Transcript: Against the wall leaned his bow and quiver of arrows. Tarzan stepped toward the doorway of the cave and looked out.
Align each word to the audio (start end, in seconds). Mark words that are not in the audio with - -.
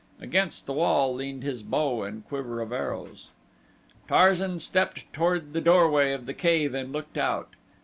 Against 0.19 0.65
the 0.65 0.73
wall 0.73 1.13
leaned 1.13 1.43
his 1.43 1.61
bow 1.61 2.01
and 2.01 2.27
quiver 2.27 2.59
of 2.59 2.71
arrows. 2.71 3.27
Tarzan 4.07 4.57
stepped 4.57 5.03
toward 5.13 5.53
the 5.53 5.61
doorway 5.61 6.11
of 6.11 6.25
the 6.25 6.33
cave 6.33 6.73
and 6.73 6.91
looked 6.91 7.19
out. 7.19 7.49